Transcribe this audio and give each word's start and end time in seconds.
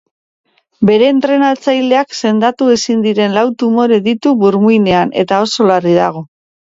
Bere 0.89 1.09
entrenatzaileak 1.15 2.17
sendatu 2.21 2.71
ezin 2.77 3.05
diren 3.05 3.37
lau 3.39 3.45
tumore 3.65 4.01
ditu 4.09 4.33
burmuinean 4.41 5.15
eta 5.25 5.43
oso 5.49 5.69
larri 5.73 5.95
dago. 6.01 6.25